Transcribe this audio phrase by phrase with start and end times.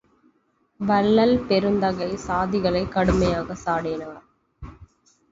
[0.79, 4.23] வள்ளல் பெருந்தகை சாதிகளைக் கடுமையாகவே சாடினார்.